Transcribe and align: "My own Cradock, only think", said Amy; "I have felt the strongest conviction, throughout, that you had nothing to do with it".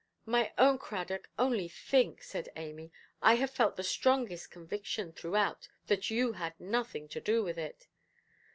"My 0.25 0.51
own 0.57 0.79
Cradock, 0.79 1.29
only 1.37 1.67
think", 1.67 2.23
said 2.23 2.49
Amy; 2.55 2.91
"I 3.21 3.35
have 3.35 3.51
felt 3.51 3.75
the 3.75 3.83
strongest 3.83 4.49
conviction, 4.49 5.13
throughout, 5.13 5.67
that 5.85 6.09
you 6.09 6.31
had 6.33 6.59
nothing 6.59 7.07
to 7.09 7.21
do 7.21 7.43
with 7.43 7.59
it". 7.59 7.85